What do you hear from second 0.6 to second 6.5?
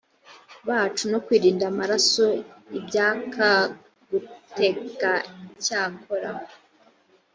bacu no kwirinda amaraso ibyak guteg icyakora